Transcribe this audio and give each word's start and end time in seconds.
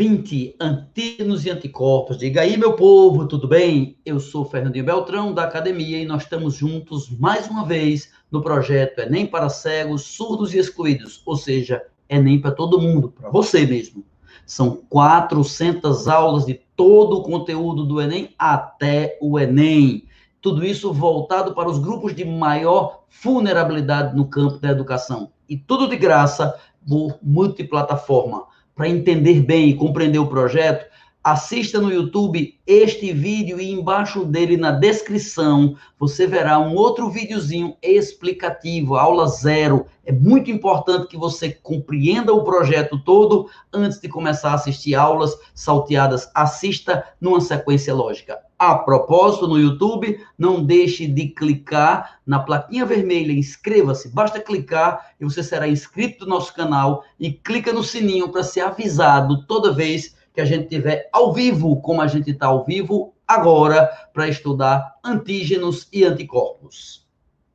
20, 0.00 0.56
antígenos 0.58 1.44
e 1.44 1.50
anticorpos. 1.50 2.16
Diga 2.16 2.40
aí, 2.40 2.56
meu 2.56 2.72
povo, 2.72 3.28
tudo 3.28 3.46
bem? 3.46 3.98
Eu 4.02 4.18
sou 4.18 4.46
Fernandinho 4.46 4.86
Beltrão, 4.86 5.34
da 5.34 5.44
Academia, 5.44 5.98
e 5.98 6.06
nós 6.06 6.22
estamos 6.22 6.54
juntos 6.54 7.10
mais 7.18 7.48
uma 7.48 7.66
vez 7.66 8.10
no 8.30 8.40
projeto 8.40 9.00
Enem 9.00 9.26
para 9.26 9.50
cegos, 9.50 10.04
surdos 10.04 10.54
e 10.54 10.58
excluídos, 10.58 11.20
ou 11.26 11.36
seja, 11.36 11.82
Enem 12.08 12.40
para 12.40 12.50
todo 12.50 12.80
mundo, 12.80 13.10
para 13.10 13.28
você 13.28 13.66
mesmo. 13.66 14.02
São 14.46 14.80
400 14.88 16.08
aulas 16.08 16.46
de 16.46 16.54
todo 16.74 17.18
o 17.18 17.22
conteúdo 17.22 17.84
do 17.84 18.00
Enem 18.00 18.34
até 18.38 19.18
o 19.20 19.38
Enem. 19.38 20.06
Tudo 20.40 20.64
isso 20.64 20.94
voltado 20.94 21.54
para 21.54 21.68
os 21.68 21.78
grupos 21.78 22.14
de 22.14 22.24
maior 22.24 23.02
vulnerabilidade 23.22 24.16
no 24.16 24.24
campo 24.24 24.56
da 24.60 24.70
educação. 24.70 25.30
E 25.46 25.58
tudo 25.58 25.86
de 25.86 25.96
graça 25.96 26.58
por 26.88 27.18
multiplataforma 27.22 28.48
para 28.80 28.88
entender 28.88 29.42
bem 29.42 29.68
e 29.68 29.74
compreender 29.74 30.18
o 30.18 30.26
projeto, 30.26 30.86
assista 31.22 31.78
no 31.78 31.92
YouTube 31.92 32.58
este 32.66 33.12
vídeo 33.12 33.60
e 33.60 33.70
embaixo 33.70 34.24
dele 34.24 34.56
na 34.56 34.70
descrição 34.70 35.76
você 35.98 36.26
verá 36.26 36.58
um 36.58 36.74
outro 36.74 37.10
videozinho 37.10 37.76
explicativo, 37.82 38.94
aula 38.94 39.28
zero. 39.28 39.84
É 40.02 40.12
muito 40.12 40.50
importante 40.50 41.08
que 41.08 41.18
você 41.18 41.50
compreenda 41.50 42.32
o 42.32 42.42
projeto 42.42 42.98
todo 43.04 43.50
antes 43.70 44.00
de 44.00 44.08
começar 44.08 44.52
a 44.52 44.54
assistir 44.54 44.94
aulas 44.94 45.38
salteadas. 45.54 46.30
Assista 46.34 47.04
numa 47.20 47.42
sequência 47.42 47.92
lógica. 47.92 48.38
A 48.60 48.74
propósito, 48.74 49.48
no 49.48 49.58
YouTube, 49.58 50.22
não 50.36 50.62
deixe 50.62 51.06
de 51.06 51.28
clicar 51.28 52.20
na 52.26 52.38
plaquinha 52.38 52.84
vermelha, 52.84 53.32
inscreva-se. 53.32 54.10
Basta 54.10 54.38
clicar 54.38 55.14
e 55.18 55.24
você 55.24 55.42
será 55.42 55.66
inscrito 55.66 56.26
no 56.26 56.34
nosso 56.34 56.52
canal 56.52 57.02
e 57.18 57.32
clica 57.32 57.72
no 57.72 57.82
sininho 57.82 58.28
para 58.28 58.42
ser 58.42 58.60
avisado 58.60 59.46
toda 59.46 59.72
vez 59.72 60.14
que 60.34 60.42
a 60.42 60.44
gente 60.44 60.68
tiver 60.68 61.08
ao 61.10 61.32
vivo, 61.32 61.80
como 61.80 62.02
a 62.02 62.06
gente 62.06 62.32
está 62.32 62.48
ao 62.48 62.62
vivo 62.62 63.14
agora, 63.26 63.90
para 64.12 64.28
estudar 64.28 64.94
antígenos 65.02 65.88
e 65.90 66.04
anticorpos. 66.04 67.08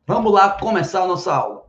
Vamos 0.07 0.33
lá 0.33 0.49
começar 0.49 1.03
a 1.03 1.07
nossa 1.07 1.31
aula. 1.31 1.64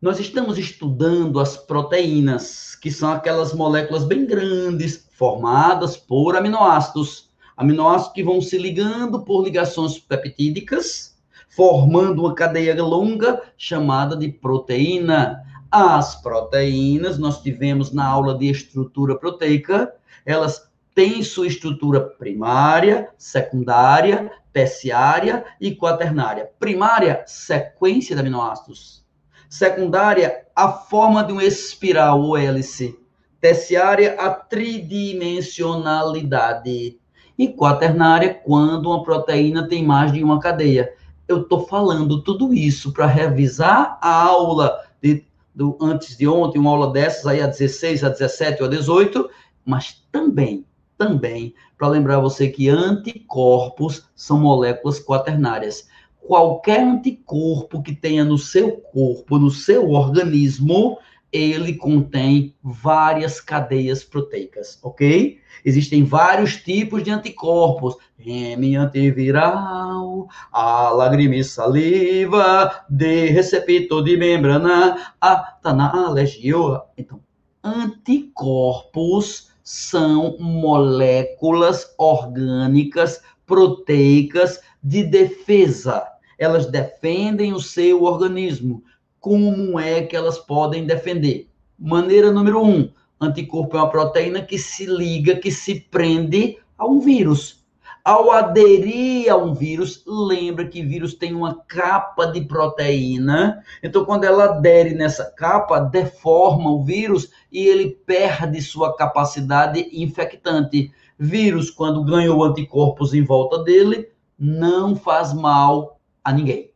Nós 0.00 0.20
estamos 0.20 0.58
estudando 0.58 1.40
as 1.40 1.56
proteínas, 1.56 2.76
que 2.76 2.88
são 2.88 3.10
aquelas 3.10 3.52
moléculas 3.52 4.04
bem 4.04 4.24
grandes, 4.24 5.08
formadas 5.10 5.96
por 5.96 6.36
aminoácidos. 6.36 7.30
Aminoácidos 7.56 8.12
que 8.12 8.22
vão 8.22 8.40
se 8.40 8.56
ligando 8.56 9.24
por 9.24 9.42
ligações 9.42 9.98
peptídicas, 9.98 11.18
formando 11.48 12.20
uma 12.20 12.32
cadeia 12.32 12.80
longa 12.80 13.42
chamada 13.56 14.16
de 14.16 14.28
proteína. 14.28 15.42
As 15.68 16.14
proteínas, 16.22 17.18
nós 17.18 17.42
tivemos 17.42 17.90
na 17.90 18.06
aula 18.06 18.38
de 18.38 18.48
estrutura 18.48 19.18
proteica, 19.18 19.92
elas 20.24 20.70
têm 20.94 21.24
sua 21.24 21.48
estrutura 21.48 22.00
primária, 22.00 23.08
secundária, 23.18 24.30
terciária 24.52 25.44
e 25.60 25.74
quaternária. 25.74 26.48
Primária, 26.60 27.24
sequência 27.26 28.14
de 28.14 28.20
aminoácidos. 28.20 29.07
Secundária, 29.48 30.44
a 30.54 30.68
forma 30.68 31.24
de 31.24 31.32
uma 31.32 31.44
espiral 31.44 32.20
ou 32.20 32.36
hélice 32.36 32.98
terciária, 33.40 34.16
a 34.18 34.30
tridimensionalidade. 34.30 36.98
E 37.38 37.48
quaternária, 37.48 38.34
quando 38.34 38.90
uma 38.90 39.02
proteína 39.02 39.66
tem 39.68 39.84
mais 39.84 40.12
de 40.12 40.22
uma 40.24 40.40
cadeia. 40.40 40.92
Eu 41.26 41.40
estou 41.42 41.66
falando 41.66 42.22
tudo 42.22 42.52
isso 42.52 42.92
para 42.92 43.06
revisar 43.06 43.98
a 44.02 44.10
aula 44.10 44.84
de, 45.00 45.24
do, 45.54 45.78
antes 45.80 46.16
de 46.16 46.26
ontem, 46.26 46.58
uma 46.58 46.70
aula 46.70 46.92
dessas 46.92 47.24
aí, 47.26 47.40
a 47.40 47.46
16, 47.46 48.02
a 48.02 48.08
17 48.08 48.62
ou 48.62 48.68
a 48.68 48.70
18, 48.70 49.30
mas 49.64 50.04
também, 50.10 50.66
também, 50.96 51.54
para 51.76 51.86
lembrar 51.86 52.18
você 52.18 52.48
que 52.48 52.68
anticorpos 52.68 54.08
são 54.16 54.40
moléculas 54.40 54.98
quaternárias. 54.98 55.86
Qualquer 56.20 56.80
anticorpo 56.80 57.82
que 57.82 57.94
tenha 57.94 58.24
no 58.24 58.36
seu 58.36 58.72
corpo, 58.72 59.38
no 59.38 59.50
seu 59.50 59.90
organismo, 59.90 60.98
ele 61.32 61.74
contém 61.74 62.54
várias 62.62 63.40
cadeias 63.40 64.02
proteicas, 64.02 64.78
ok? 64.82 65.38
Existem 65.64 66.04
vários 66.04 66.56
tipos 66.56 67.02
de 67.02 67.10
anticorpos, 67.10 67.96
M 68.18 68.76
antiviral, 68.76 70.28
a 70.52 70.90
lágrima 70.90 71.36
e 71.36 71.44
saliva, 71.44 72.84
D 72.88 73.26
receptor 73.26 74.02
de 74.02 74.16
membrana, 74.16 75.14
A 75.20 75.36
tá 75.36 75.72
na 75.72 76.06
alergia. 76.06 76.54
Então, 76.96 77.20
anticorpos 77.62 79.50
são 79.62 80.38
moléculas 80.38 81.94
orgânicas 81.98 83.20
proteicas 83.48 84.60
de 84.80 85.02
defesa. 85.02 86.06
Elas 86.38 86.66
defendem 86.66 87.52
o 87.52 87.58
seu 87.58 88.04
organismo 88.04 88.84
como 89.20 89.78
é 89.80 90.02
que 90.02 90.16
elas 90.16 90.38
podem 90.38 90.86
defender? 90.86 91.48
Maneira 91.78 92.30
número 92.30 92.64
um: 92.64 92.90
anticorpo 93.20 93.76
é 93.76 93.80
uma 93.80 93.90
proteína 93.90 94.42
que 94.42 94.58
se 94.58 94.86
liga, 94.86 95.36
que 95.36 95.50
se 95.50 95.80
prende 95.80 96.58
a 96.76 96.86
um 96.86 97.00
vírus. 97.00 97.58
Ao 98.04 98.30
aderir 98.30 99.30
a 99.30 99.36
um 99.36 99.52
vírus, 99.52 100.02
lembra 100.06 100.66
que 100.66 100.82
vírus 100.82 101.14
tem 101.14 101.34
uma 101.34 101.62
capa 101.66 102.26
de 102.26 102.40
proteína. 102.42 103.62
Então, 103.82 104.04
quando 104.04 104.24
ela 104.24 104.44
adere 104.44 104.94
nessa 104.94 105.26
capa, 105.32 105.80
deforma 105.80 106.70
o 106.70 106.82
vírus 106.82 107.30
e 107.52 107.66
ele 107.66 107.98
perde 108.06 108.62
sua 108.62 108.96
capacidade 108.96 109.90
infectante. 109.92 110.90
Vírus, 111.18 111.70
quando 111.70 112.04
ganhou 112.04 112.44
anticorpos 112.44 113.12
em 113.12 113.24
volta 113.24 113.62
dele, 113.64 114.08
não 114.38 114.94
faz 114.94 115.32
mal 115.32 115.98
a 116.22 116.32
ninguém. 116.32 116.70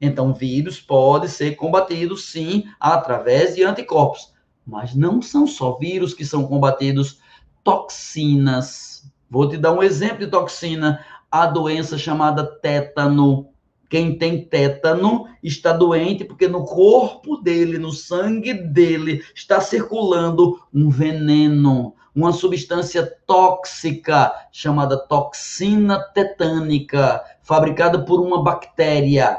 Então, 0.00 0.34
vírus 0.34 0.80
pode 0.80 1.28
ser 1.28 1.54
combatido, 1.54 2.16
sim, 2.16 2.64
através 2.80 3.54
de 3.54 3.62
anticorpos. 3.62 4.34
Mas 4.66 4.94
não 4.94 5.22
são 5.22 5.46
só 5.46 5.78
vírus 5.78 6.12
que 6.12 6.24
são 6.24 6.46
combatidos, 6.46 7.20
toxinas. 7.62 9.10
Vou 9.30 9.48
te 9.48 9.56
dar 9.56 9.72
um 9.72 9.82
exemplo 9.82 10.18
de 10.18 10.26
toxina. 10.26 11.04
A 11.30 11.46
doença 11.46 11.96
chamada 11.96 12.44
tétano. 12.44 13.48
Quem 13.94 14.18
tem 14.18 14.44
tétano 14.44 15.28
está 15.40 15.72
doente 15.72 16.24
porque 16.24 16.48
no 16.48 16.64
corpo 16.64 17.36
dele, 17.36 17.78
no 17.78 17.92
sangue 17.92 18.52
dele, 18.52 19.22
está 19.32 19.60
circulando 19.60 20.60
um 20.74 20.90
veneno, 20.90 21.94
uma 22.12 22.32
substância 22.32 23.06
tóxica 23.24 24.32
chamada 24.50 24.98
toxina 24.98 26.00
tetânica, 26.12 27.22
fabricada 27.40 28.04
por 28.04 28.20
uma 28.20 28.42
bactéria. 28.42 29.38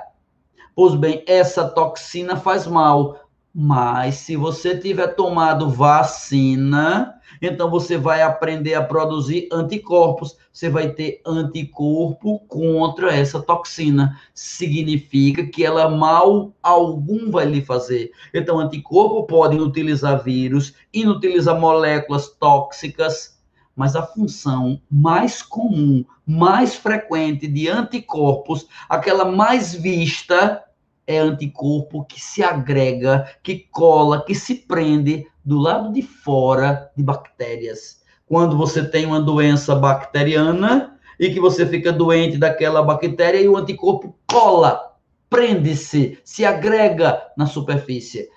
Pois 0.74 0.96
bem, 0.96 1.22
essa 1.28 1.68
toxina 1.68 2.38
faz 2.38 2.66
mal, 2.66 3.28
mas 3.54 4.16
se 4.16 4.38
você 4.38 4.78
tiver 4.78 5.16
tomado 5.16 5.70
vacina, 5.70 7.15
então 7.42 7.70
você 7.70 7.98
vai 7.98 8.22
aprender 8.22 8.74
a 8.74 8.84
produzir 8.84 9.48
anticorpos. 9.52 10.38
Você 10.52 10.70
vai 10.70 10.90
ter 10.90 11.22
anticorpo 11.26 12.40
contra 12.48 13.14
essa 13.14 13.42
toxina. 13.42 14.20
Significa 14.34 15.46
que 15.46 15.66
ela 15.66 15.90
mal 15.90 16.54
algum 16.62 17.30
vai 17.30 17.46
lhe 17.46 17.62
fazer. 17.62 18.12
Então, 18.34 18.60
anticorpo 18.60 19.24
pode 19.28 19.58
utilizar 19.58 20.24
vírus, 20.24 20.74
inutilizar 20.94 21.60
moléculas 21.60 22.30
tóxicas 22.30 23.36
mas 23.76 23.96
a 23.96 24.04
função 24.04 24.82
mais 24.90 25.42
comum, 25.42 26.06
mais 26.26 26.76
frequente 26.76 27.46
de 27.46 27.68
anticorpos, 27.68 28.66
aquela 28.88 29.26
mais 29.26 29.74
vista, 29.74 30.64
é 31.06 31.20
anticorpo 31.20 32.06
que 32.06 32.20
se 32.20 32.42
agrega, 32.42 33.30
que 33.44 33.68
cola, 33.72 34.24
que 34.24 34.34
se 34.34 34.56
prende 34.56 35.28
do 35.46 35.60
lado 35.60 35.94
de 35.94 36.02
fora 36.02 36.92
de 36.98 37.04
bactérias. 37.04 38.04
Quando 38.26 38.58
você 38.58 38.84
tem 38.84 39.06
uma 39.06 39.22
doença 39.22 39.76
bacteriana 39.76 40.98
e 41.20 41.30
que 41.30 41.40
você 41.40 41.66
fica 41.66 41.94
doente 41.94 42.38
daquela 42.38 42.82
bactéria 42.82 43.40
e 43.40 43.48
o 43.48 43.56
anticorpo 43.56 44.18
cola, 44.30 44.96
prende-se, 45.30 46.18
se 46.24 46.44
agrega 46.44 47.22
na 47.38 47.46
superfície. 47.46 48.28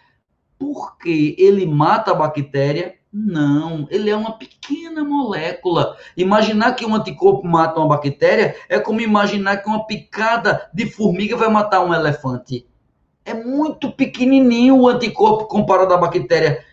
Porque 0.58 1.34
ele 1.38 1.64
mata 1.64 2.10
a 2.10 2.14
bactéria 2.14 2.98
não, 3.12 3.88
ele 3.90 4.10
é 4.10 4.16
uma 4.16 4.32
pequena 4.32 5.02
molécula. 5.02 5.96
Imaginar 6.16 6.74
que 6.74 6.84
um 6.84 6.94
anticorpo 6.94 7.46
mata 7.46 7.80
uma 7.80 7.88
bactéria 7.88 8.54
é 8.68 8.78
como 8.78 9.00
imaginar 9.00 9.58
que 9.58 9.68
uma 9.68 9.86
picada 9.86 10.68
de 10.74 10.86
formiga 10.86 11.36
vai 11.36 11.48
matar 11.48 11.80
um 11.80 11.94
elefante. 11.94 12.66
É 13.24 13.32
muito 13.32 13.90
pequenininho 13.92 14.76
o 14.76 14.88
anticorpo 14.88 15.46
comparado 15.46 15.94
à 15.94 15.96
bactéria. 15.96 16.64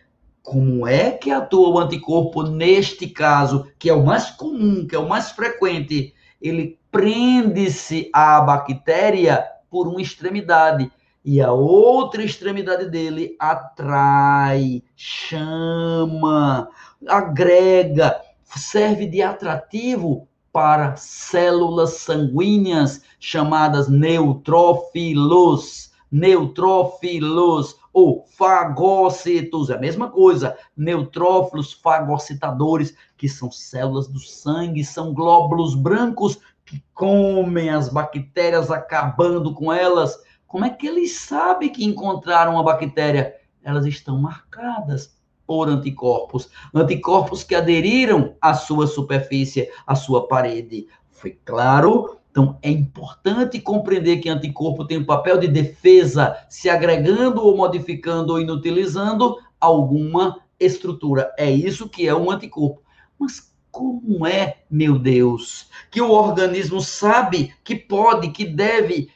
Como 0.46 0.86
é 0.86 1.10
que 1.10 1.32
atua 1.32 1.70
o 1.70 1.80
anticorpo 1.80 2.44
neste 2.44 3.08
caso, 3.08 3.68
que 3.80 3.90
é 3.90 3.94
o 3.94 4.06
mais 4.06 4.30
comum, 4.30 4.86
que 4.88 4.96
é 4.96 5.00
o 5.00 5.10
mais 5.10 5.32
frequente? 5.32 6.14
Ele 6.40 6.80
prende-se 6.92 8.12
à 8.14 8.40
bactéria 8.42 9.44
por 9.72 9.88
uma 9.88 10.00
extremidade. 10.00 10.92
E 11.26 11.42
a 11.42 11.52
outra 11.52 12.24
extremidade 12.24 12.92
dele 12.92 13.36
atrai, 13.40 14.84
chama, 14.96 16.70
agrega, 17.08 18.22
serve 18.44 19.08
de 19.08 19.24
atrativo 19.24 20.28
para 20.54 20.96
células 20.96 21.98
sanguíneas 21.98 23.02
chamadas 23.20 23.90
neutrófilos, 23.90 25.92
neutrófilos 26.12 27.78
ou 27.96 28.26
fagócitos, 28.28 29.70
é 29.70 29.76
a 29.76 29.80
mesma 29.80 30.10
coisa, 30.10 30.58
neutrófilos 30.76 31.72
fagocitadores, 31.72 32.94
que 33.16 33.30
são 33.30 33.50
células 33.50 34.10
do 34.10 34.20
sangue, 34.20 34.84
são 34.84 35.14
glóbulos 35.14 35.76
brancos 35.76 36.38
que 36.66 36.84
comem 36.94 37.70
as 37.70 37.88
bactérias, 37.88 38.70
acabando 38.70 39.54
com 39.54 39.72
elas. 39.72 40.20
Como 40.46 40.66
é 40.66 40.70
que 40.70 40.86
eles 40.86 41.20
sabem 41.20 41.72
que 41.72 41.86
encontraram 41.86 42.56
uma 42.56 42.64
bactéria? 42.64 43.34
Elas 43.64 43.86
estão 43.86 44.22
marcadas 44.22 45.16
por 45.48 45.70
anticorpos, 45.70 46.50
anticorpos 46.74 47.46
que 47.46 47.56
aderiram 47.56 48.36
à 48.42 48.54
sua 48.54 48.88
superfície, 48.88 49.72
à 49.88 49.96
sua 49.96 50.28
parede. 50.28 50.86
Foi 51.12 51.40
claro? 51.46 52.18
Então, 52.36 52.60
é 52.62 52.70
importante 52.70 53.62
compreender 53.62 54.18
que 54.18 54.28
anticorpo 54.28 54.84
tem 54.84 54.98
um 54.98 55.06
papel 55.06 55.40
de 55.40 55.48
defesa, 55.48 56.36
se 56.50 56.70
agregando 56.70 57.42
ou 57.42 57.56
modificando 57.56 58.34
ou 58.34 58.42
inutilizando 58.42 59.38
alguma 59.58 60.42
estrutura. 60.60 61.34
É 61.38 61.50
isso 61.50 61.88
que 61.88 62.06
é 62.06 62.14
um 62.14 62.30
anticorpo. 62.30 62.82
Mas 63.18 63.56
como 63.72 64.28
é, 64.28 64.58
meu 64.70 65.00
Deus, 65.00 65.70
que 65.90 66.02
o 66.02 66.12
organismo 66.12 66.82
sabe 66.82 67.54
que 67.64 67.74
pode, 67.74 68.32
que 68.32 68.44
deve 68.44 69.10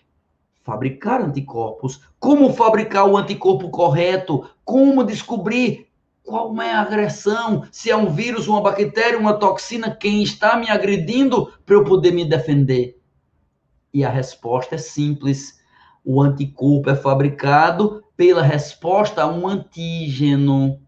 fabricar 0.63 1.19
anticorpos? 1.19 1.99
Como 2.21 2.53
fabricar 2.53 3.05
o 3.05 3.17
anticorpo 3.17 3.69
correto? 3.69 4.49
Como 4.63 5.03
descobrir 5.03 5.89
qual 6.23 6.55
é 6.61 6.71
a 6.71 6.83
agressão? 6.83 7.67
Se 7.69 7.91
é 7.91 7.97
um 7.97 8.13
vírus, 8.13 8.47
uma 8.47 8.61
bactéria, 8.61 9.19
uma 9.19 9.33
toxina, 9.33 9.93
quem 9.93 10.23
está 10.23 10.55
me 10.55 10.69
agredindo 10.69 11.51
para 11.65 11.75
eu 11.75 11.83
poder 11.83 12.13
me 12.13 12.23
defender? 12.23 12.98
E 13.93 14.03
a 14.03 14.09
resposta 14.09 14.75
é 14.75 14.77
simples. 14.77 15.59
O 16.03 16.21
anticorpo 16.21 16.89
é 16.89 16.95
fabricado 16.95 18.03
pela 18.15 18.41
resposta 18.41 19.23
a 19.23 19.27
um 19.27 19.47
antígeno. 19.47 20.79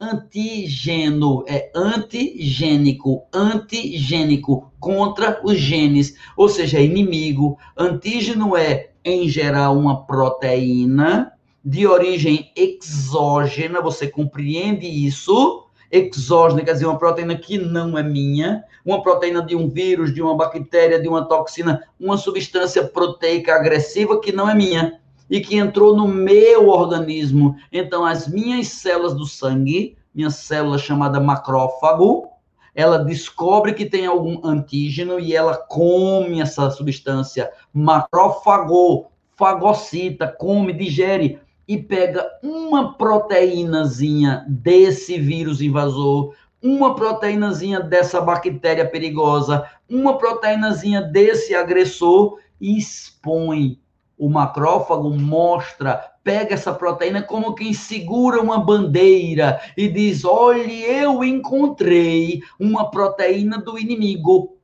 Antígeno 0.00 1.44
é 1.46 1.70
antigênico, 1.74 3.26
antigênico 3.32 4.72
contra 4.80 5.40
os 5.44 5.58
genes, 5.58 6.16
ou 6.36 6.48
seja, 6.48 6.78
é 6.78 6.84
inimigo. 6.84 7.58
Antígeno 7.76 8.56
é, 8.56 8.92
em 9.04 9.28
geral, 9.28 9.76
uma 9.76 10.06
proteína 10.06 11.32
de 11.62 11.86
origem 11.86 12.50
exógena, 12.56 13.82
você 13.82 14.08
compreende 14.08 14.86
isso? 14.86 15.66
Exógena 15.90 16.62
quer 16.62 16.72
dizer 16.72 16.86
uma 16.86 16.98
proteína 16.98 17.36
que 17.36 17.58
não 17.58 17.98
é 17.98 18.02
minha, 18.02 18.64
uma 18.84 19.02
proteína 19.02 19.42
de 19.42 19.56
um 19.56 19.68
vírus, 19.68 20.14
de 20.14 20.22
uma 20.22 20.36
bactéria, 20.36 21.00
de 21.00 21.08
uma 21.08 21.24
toxina, 21.26 21.82
uma 21.98 22.16
substância 22.16 22.84
proteica 22.84 23.54
agressiva 23.54 24.20
que 24.20 24.32
não 24.32 24.48
é 24.48 24.54
minha 24.54 25.00
e 25.28 25.40
que 25.40 25.56
entrou 25.56 25.96
no 25.96 26.06
meu 26.06 26.68
organismo. 26.68 27.56
Então, 27.72 28.04
as 28.04 28.28
minhas 28.28 28.68
células 28.68 29.14
do 29.14 29.26
sangue, 29.26 29.96
minha 30.14 30.30
célula 30.30 30.78
chamada 30.78 31.20
macrófago, 31.20 32.28
ela 32.74 32.98
descobre 32.98 33.74
que 33.74 33.84
tem 33.84 34.06
algum 34.06 34.40
antígeno 34.46 35.18
e 35.18 35.34
ela 35.34 35.56
come 35.56 36.40
essa 36.40 36.70
substância. 36.70 37.50
Macrófago, 37.72 39.06
fagocita, 39.36 40.28
come, 40.28 40.72
digere 40.72 41.40
e 41.70 41.78
pega 41.78 42.28
uma 42.42 42.94
proteínazinha 42.94 44.44
desse 44.48 45.20
vírus 45.20 45.60
invasor, 45.60 46.34
uma 46.60 46.96
proteínazinha 46.96 47.78
dessa 47.78 48.20
bactéria 48.20 48.84
perigosa, 48.84 49.64
uma 49.88 50.18
proteínazinha 50.18 51.00
desse 51.00 51.54
agressor 51.54 52.40
e 52.60 52.76
expõe. 52.76 53.78
O 54.18 54.28
macrófago 54.28 55.10
mostra, 55.10 56.12
pega 56.24 56.54
essa 56.54 56.74
proteína 56.74 57.22
como 57.22 57.54
quem 57.54 57.72
segura 57.72 58.42
uma 58.42 58.58
bandeira 58.58 59.60
e 59.76 59.86
diz: 59.86 60.24
olhe, 60.24 60.82
eu 60.82 61.22
encontrei 61.22 62.42
uma 62.58 62.90
proteína 62.90 63.58
do 63.58 63.78
inimigo. 63.78 64.56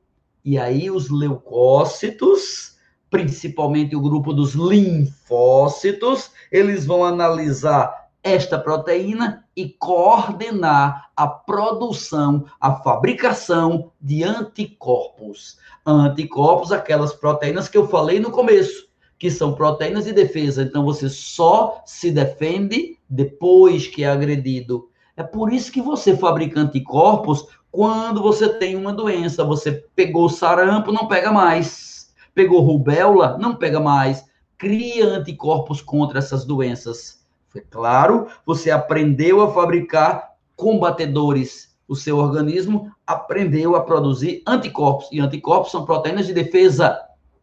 E 0.43 0.57
aí 0.57 0.91
os 0.91 1.09
leucócitos 1.09 2.76
principalmente 3.09 3.95
o 3.95 4.01
grupo 4.01 4.33
dos 4.33 4.53
linfócitos, 4.53 6.31
eles 6.51 6.85
vão 6.85 7.03
analisar 7.03 8.07
esta 8.23 8.59
proteína 8.59 9.45
e 9.55 9.69
coordenar 9.69 11.09
a 11.15 11.27
produção, 11.27 12.45
a 12.59 12.75
fabricação 12.75 13.91
de 14.01 14.23
anticorpos. 14.23 15.57
Anticorpos, 15.85 16.71
aquelas 16.71 17.13
proteínas 17.13 17.69
que 17.69 17.77
eu 17.77 17.87
falei 17.87 18.19
no 18.19 18.31
começo, 18.31 18.87
que 19.17 19.31
são 19.31 19.53
proteínas 19.53 20.05
de 20.05 20.13
defesa. 20.13 20.61
Então 20.61 20.83
você 20.83 21.09
só 21.09 21.81
se 21.85 22.11
defende 22.11 22.99
depois 23.09 23.87
que 23.87 24.03
é 24.03 24.09
agredido. 24.09 24.89
É 25.15 25.23
por 25.23 25.51
isso 25.51 25.71
que 25.71 25.81
você 25.81 26.15
fabrica 26.15 26.59
anticorpos 26.59 27.47
quando 27.71 28.21
você 28.21 28.49
tem 28.49 28.75
uma 28.75 28.93
doença. 28.93 29.43
Você 29.45 29.71
pegou 29.95 30.29
sarampo, 30.29 30.91
não 30.91 31.07
pega 31.07 31.31
mais 31.31 31.96
Pegou 32.37 32.61
rubéola, 32.61 33.35
não 33.39 33.55
pega 33.55 33.79
mais. 33.79 34.23
Cria 34.59 35.07
anticorpos 35.07 35.81
contra 35.81 36.19
essas 36.19 36.45
doenças. 36.45 37.25
Foi 37.47 37.61
claro, 37.61 38.27
você 38.45 38.69
aprendeu 38.69 39.41
a 39.41 39.51
fabricar 39.51 40.35
combatedores. 40.55 41.75
O 41.87 41.95
seu 41.95 42.17
organismo 42.17 42.91
aprendeu 43.07 43.75
a 43.75 43.81
produzir 43.81 44.43
anticorpos. 44.45 45.07
E 45.11 45.19
anticorpos 45.19 45.71
são 45.71 45.83
proteínas 45.83 46.27
de 46.27 46.33
defesa. 46.33 46.89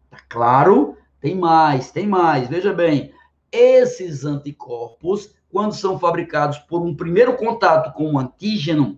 Tá 0.08 0.19
claro? 0.29 0.96
Tem 1.20 1.35
mais, 1.35 1.91
tem 1.91 2.06
mais. 2.06 2.49
Veja 2.49 2.73
bem, 2.73 3.12
esses 3.50 4.25
anticorpos, 4.25 5.35
quando 5.50 5.75
são 5.75 5.99
fabricados 5.99 6.58
por 6.58 6.81
um 6.81 6.94
primeiro 6.94 7.37
contato 7.37 7.93
com 7.94 8.12
um 8.12 8.17
antígeno, 8.17 8.96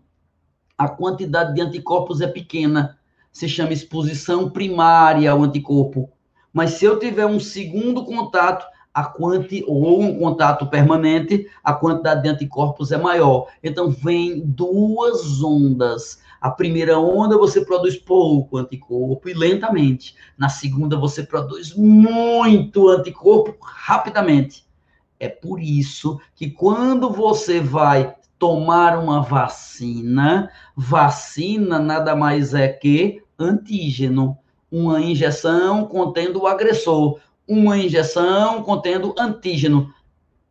a 0.76 0.90
quantidade 0.90 1.54
de 1.54 1.62
anticorpos 1.62 2.20
é 2.20 2.26
pequena 2.26 2.98
se 3.36 3.50
chama 3.50 3.74
exposição 3.74 4.48
primária 4.48 5.30
ao 5.30 5.42
anticorpo. 5.42 6.10
Mas 6.54 6.70
se 6.70 6.86
eu 6.86 6.98
tiver 6.98 7.26
um 7.26 7.38
segundo 7.38 8.02
contato, 8.02 8.64
a 8.94 9.04
quanti, 9.04 9.62
ou 9.66 10.00
um 10.00 10.18
contato 10.18 10.66
permanente, 10.66 11.46
a 11.62 11.74
quantidade 11.74 12.22
de 12.22 12.30
anticorpos 12.30 12.92
é 12.92 12.96
maior. 12.96 13.48
Então, 13.62 13.90
vem 13.90 14.40
duas 14.40 15.42
ondas. 15.42 16.22
A 16.40 16.50
primeira 16.50 16.98
onda 16.98 17.36
você 17.36 17.62
produz 17.62 17.94
pouco 17.94 18.56
anticorpo 18.56 19.28
e 19.28 19.34
lentamente. 19.34 20.14
Na 20.38 20.48
segunda 20.48 20.96
você 20.96 21.22
produz 21.22 21.74
muito 21.74 22.88
anticorpo 22.88 23.54
rapidamente. 23.60 24.64
É 25.20 25.28
por 25.28 25.60
isso 25.60 26.18
que 26.34 26.48
quando 26.50 27.10
você 27.10 27.60
vai 27.60 28.16
tomar 28.38 28.98
uma 28.98 29.20
vacina, 29.20 30.50
vacina 30.74 31.78
nada 31.78 32.16
mais 32.16 32.54
é 32.54 32.68
que 32.68 33.25
antígeno, 33.38 34.38
uma 34.70 35.00
injeção 35.00 35.86
contendo 35.86 36.42
o 36.42 36.46
agressor, 36.46 37.20
uma 37.46 37.78
injeção 37.78 38.62
contendo 38.62 39.14
antígeno. 39.18 39.92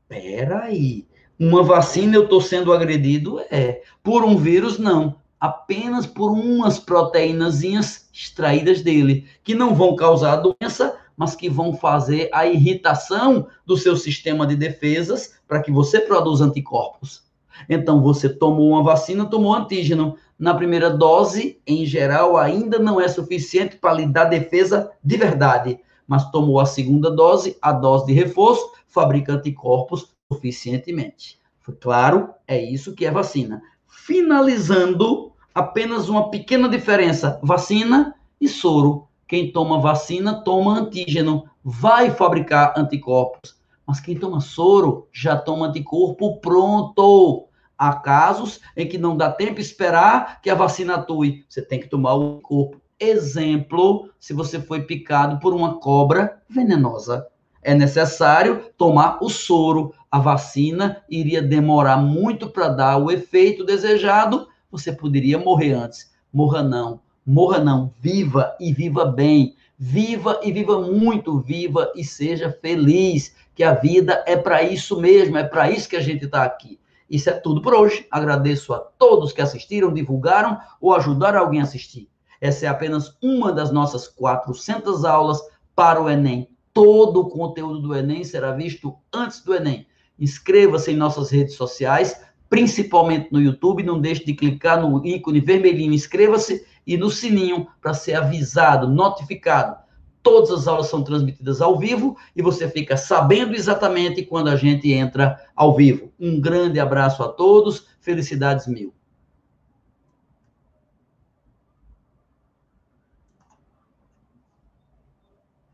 Peraí, 0.07 1.05
uma 1.37 1.63
vacina 1.63 2.15
eu 2.15 2.23
estou 2.23 2.39
sendo 2.39 2.71
agredido? 2.71 3.41
É. 3.51 3.81
Por 4.01 4.23
um 4.23 4.37
vírus, 4.37 4.77
não. 4.77 5.15
Apenas 5.39 6.05
por 6.05 6.31
umas 6.31 6.79
proteínazinhas 6.79 8.09
extraídas 8.13 8.81
dele, 8.81 9.27
que 9.43 9.53
não 9.53 9.75
vão 9.75 9.95
causar 9.95 10.37
doença, 10.37 10.97
mas 11.17 11.35
que 11.35 11.49
vão 11.49 11.73
fazer 11.73 12.29
a 12.33 12.47
irritação 12.47 13.47
do 13.65 13.75
seu 13.75 13.97
sistema 13.97 14.47
de 14.47 14.55
defesas 14.55 15.35
para 15.47 15.61
que 15.61 15.71
você 15.71 15.99
produza 15.99 16.45
anticorpos. 16.45 17.25
Então, 17.69 18.01
você 18.01 18.29
tomou 18.29 18.69
uma 18.69 18.83
vacina, 18.83 19.25
tomou 19.25 19.53
antígeno 19.53 20.17
na 20.38 20.53
primeira 20.53 20.89
dose, 20.89 21.62
em 21.65 21.85
geral, 21.85 22.38
ainda 22.38 22.77
não 22.77 23.00
é 23.00 23.07
suficiente 23.07 23.77
para 23.77 23.93
lhe 23.93 24.05
dar 24.05 24.25
defesa 24.25 24.91
de 25.03 25.17
verdade. 25.17 25.79
Mas 26.07 26.29
tomou 26.29 26.59
a 26.59 26.65
segunda 26.65 27.09
dose, 27.09 27.57
a 27.62 27.71
dose 27.71 28.07
de 28.07 28.13
reforço, 28.13 28.71
fabrica 28.88 29.33
anticorpos 29.33 30.13
suficientemente. 30.31 31.39
Claro? 31.79 32.29
É 32.47 32.62
isso 32.62 32.93
que 32.93 33.05
é 33.05 33.12
vacina. 33.12 33.62
Finalizando, 33.88 35.31
apenas 35.53 36.09
uma 36.09 36.29
pequena 36.29 36.69
diferença: 36.69 37.39
vacina 37.41 38.13
e 38.39 38.47
soro. 38.47 39.07
Quem 39.27 39.51
toma 39.51 39.79
vacina 39.79 40.43
toma 40.43 40.77
antígeno, 40.77 41.45
vai 41.63 42.12
fabricar 42.12 42.74
anticorpos. 42.77 43.55
Mas 43.85 43.99
quem 43.99 44.17
toma 44.17 44.39
soro 44.39 45.07
já 45.11 45.37
toma 45.37 45.67
anticorpo 45.67 46.39
pronto. 46.39 47.47
Há 47.77 47.93
casos 47.93 48.61
em 48.75 48.87
que 48.87 48.97
não 48.97 49.17
dá 49.17 49.31
tempo 49.31 49.59
esperar 49.59 50.41
que 50.41 50.49
a 50.49 50.55
vacina 50.55 50.95
atue. 50.95 51.45
Você 51.47 51.61
tem 51.61 51.79
que 51.79 51.89
tomar 51.89 52.15
o 52.15 52.39
corpo. 52.41 52.81
Exemplo, 52.99 54.09
se 54.19 54.33
você 54.33 54.59
foi 54.59 54.83
picado 54.83 55.39
por 55.39 55.53
uma 55.53 55.79
cobra 55.79 56.41
venenosa. 56.49 57.27
é 57.61 57.73
necessário 57.73 58.71
tomar 58.77 59.17
o 59.21 59.29
soro. 59.29 59.93
A 60.09 60.19
vacina 60.19 61.03
iria 61.09 61.41
demorar 61.41 61.97
muito 61.97 62.49
para 62.49 62.69
dar 62.69 62.97
o 62.97 63.11
efeito 63.11 63.65
desejado, 63.65 64.47
você 64.71 64.91
poderia 64.91 65.37
morrer 65.39 65.73
antes. 65.73 66.13
Morra 66.31 66.61
não, 66.61 67.01
morra 67.25 67.59
não, 67.59 67.91
viva 67.99 68.55
e 68.59 68.71
viva 68.71 69.05
bem. 69.05 69.55
Viva 69.77 70.39
e 70.41 70.51
viva 70.51 70.79
muito, 70.82 71.39
viva 71.39 71.91
e 71.96 72.03
seja 72.03 72.58
feliz, 72.62 73.36
que 73.53 73.63
a 73.63 73.74
vida 73.74 74.24
é 74.25 74.36
para 74.36 74.63
isso 74.63 75.00
mesmo, 75.00 75.38
é 75.38 75.44
para 75.44 75.70
isso 75.70 75.89
que 75.89 75.96
a 75.96 76.01
gente 76.01 76.25
está 76.25 76.44
aqui. 76.44 76.79
Isso 77.10 77.29
é 77.29 77.34
tudo 77.34 77.62
por 77.62 77.74
hoje. 77.74 78.05
Agradeço 78.10 78.74
a 78.74 78.79
todos 78.79 79.32
que 79.32 79.41
assistiram, 79.41 79.94
divulgaram 79.94 80.60
ou 80.82 80.94
ajudaram 80.94 81.39
alguém 81.39 81.62
a 81.62 81.63
assistir. 81.63 82.10
Essa 82.41 82.65
é 82.65 82.70
apenas 82.70 83.15
uma 83.22 83.51
das 83.51 83.72
nossas 83.72 84.08
400 84.08 85.05
aulas 85.05 85.39
para 85.75 86.01
o 86.01 86.10
Enem. 86.10 86.50
Todo 86.74 87.22
o 87.22 87.29
conteúdo 87.29 87.79
do 87.79 87.96
Enem 87.96 88.24
será 88.24 88.51
visto 88.51 88.96
antes 89.13 89.41
do 89.41 89.53
Enem. 89.53 89.88
Inscreva-se 90.20 90.91
em 90.91 90.96
nossas 90.96 91.29
redes 91.29 91.55
sociais, 91.55 92.22
principalmente 92.50 93.29
no 93.32 93.41
YouTube. 93.41 93.84
Não 93.84 94.00
deixe 94.00 94.25
de 94.25 94.34
clicar 94.34 94.82
no 94.82 95.05
ícone 95.05 95.39
vermelhinho, 95.39 95.94
inscreva-se 95.94 96.65
e 96.85 96.97
no 96.97 97.09
sininho 97.09 97.67
para 97.81 97.93
ser 97.93 98.15
avisado, 98.15 98.87
notificado. 98.87 99.77
Todas 100.21 100.51
as 100.51 100.67
aulas 100.67 100.87
são 100.87 101.03
transmitidas 101.03 101.61
ao 101.61 101.77
vivo 101.77 102.17
e 102.35 102.41
você 102.41 102.67
fica 102.67 102.97
sabendo 102.97 103.53
exatamente 103.53 104.23
quando 104.23 104.49
a 104.49 104.55
gente 104.55 104.91
entra 104.91 105.39
ao 105.55 105.75
vivo. 105.75 106.11
Um 106.19 106.39
grande 106.39 106.79
abraço 106.79 107.21
a 107.23 107.27
todos, 107.27 107.85
felicidades 107.99 108.65
mil. 108.65 108.93